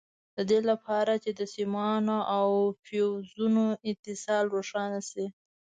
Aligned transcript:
د 0.35 0.37
دې 0.49 0.59
لپاره 0.69 1.13
چې 1.23 1.31
د 1.39 1.41
سیمانو 1.53 2.17
او 2.37 2.49
فیوزونو 2.85 3.65
اتصال 3.89 4.43
روښانه 4.55 4.99
شي. 5.09 5.25